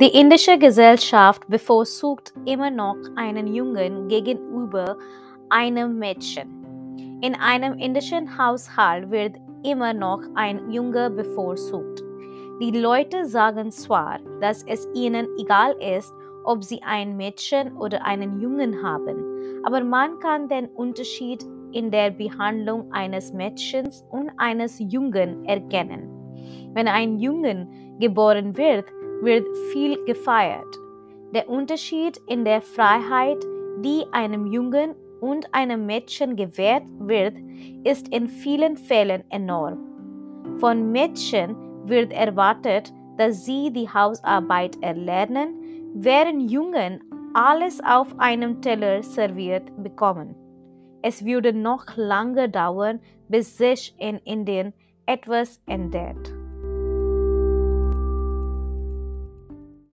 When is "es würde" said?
51.02-51.52